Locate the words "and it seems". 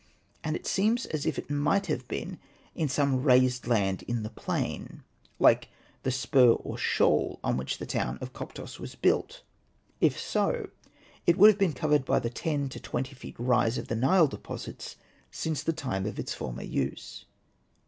0.43-1.05